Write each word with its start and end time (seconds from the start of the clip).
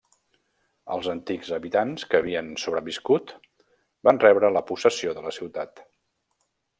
Els 0.95 1.09
antics 1.11 1.51
habitants 1.57 2.07
que 2.13 2.21
havien 2.21 2.49
sobreviscut 2.63 3.35
van 4.09 4.23
rebre 4.27 4.51
la 4.57 4.67
possessió 4.73 5.17
de 5.19 5.25
la 5.31 5.35
ciutat. 5.41 5.85